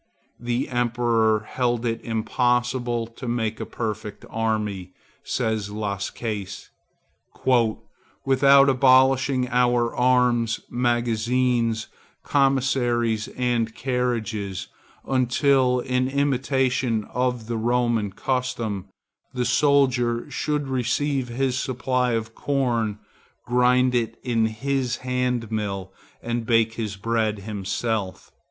The 0.39 0.67
Emperor 0.69 1.41
held 1.47 1.85
it 1.85 2.01
impossible 2.03 3.05
to 3.05 3.27
make 3.27 3.59
a 3.59 3.67
perfect 3.67 4.25
army, 4.31 4.93
says 5.23 5.69
Las 5.69 6.09
Cases, 6.09 6.71
"without 8.25 8.67
abolishing 8.67 9.47
our 9.49 9.95
arms, 9.95 10.59
magazines, 10.71 11.85
commissaries 12.23 13.27
and 13.37 13.75
carriages, 13.75 14.69
until, 15.07 15.81
in 15.81 16.07
imitation 16.07 17.03
of 17.03 17.45
the 17.45 17.57
Roman 17.57 18.09
custom, 18.11 18.85
the 19.35 19.45
soldier 19.45 20.31
should 20.31 20.67
receive 20.67 21.27
his 21.27 21.59
supply 21.59 22.13
of 22.13 22.33
corn, 22.33 22.97
grind 23.45 23.93
it 23.93 24.17
in 24.23 24.47
his 24.47 24.95
hand 25.05 25.51
mill, 25.51 25.93
and 26.23 26.47
bake 26.47 26.73
his 26.73 26.95
bread 26.95 27.37
himself." 27.41 28.31